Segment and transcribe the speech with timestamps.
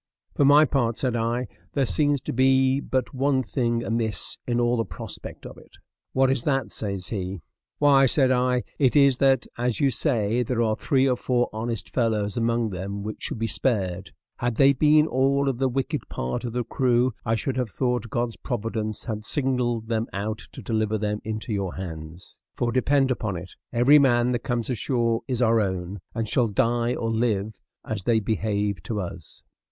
[0.33, 4.75] For my part," said I, "there seems to be but one thing amiss in all
[4.77, 5.77] the prospect of it."
[6.11, 7.43] "What is that?" says he.
[7.77, 11.87] "Why," said I, "it is that, as you say, there are three or four honest
[11.87, 16.45] fellows among them which should be spared; had they been all of the wicked part
[16.45, 20.97] of the crew I should have thought God's providence had singled them out to deliver
[20.97, 25.59] them into your hands; for depend upon it, every man that comes ashore is our
[25.61, 27.53] own, and shall die or live
[27.85, 29.43] as they behave to us."